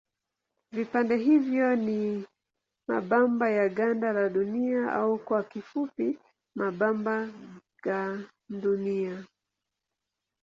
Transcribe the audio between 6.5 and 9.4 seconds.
mabamba gandunia.